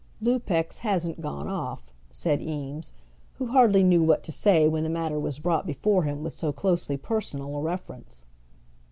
[0.19, 2.93] "Lupex hasn't gone off," said Eames,
[3.35, 6.51] who hardly knew what to say when the matter was brought before him with so
[6.51, 8.25] closely personal a reference.